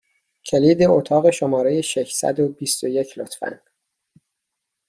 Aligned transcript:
کلید 0.45 0.83
اتاق 0.83 1.29
شماره 1.29 1.81
ششصد 1.81 2.39
و 2.39 2.47
بیست 2.49 2.83
و 2.83 2.87
یک، 2.87 3.17
لطفا! 3.17 3.59